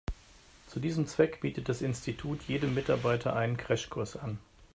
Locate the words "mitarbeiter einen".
2.73-3.55